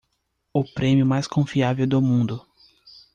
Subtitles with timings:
[0.51, 2.43] O prêmio mais confiável do mundo